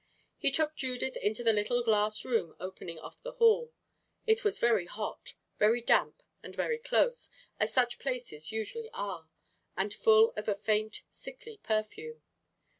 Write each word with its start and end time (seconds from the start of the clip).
He 0.39 0.49
took 0.49 0.75
Judith 0.75 1.15
into 1.17 1.43
the 1.43 1.53
little 1.53 1.83
glass 1.83 2.25
room 2.25 2.55
opening 2.59 2.97
off 2.97 3.21
the 3.21 3.33
hall. 3.33 3.71
It 4.25 4.43
was 4.43 4.57
very 4.57 4.87
hot, 4.87 5.35
very 5.59 5.79
damp, 5.79 6.23
and 6.41 6.55
very 6.55 6.79
close, 6.79 7.29
as 7.59 7.71
such 7.71 7.99
places 7.99 8.51
usually 8.51 8.89
are, 8.95 9.29
and 9.77 9.93
full 9.93 10.33
of 10.35 10.47
a 10.47 10.55
faint, 10.55 11.03
sickly 11.11 11.59
perfume. 11.61 12.23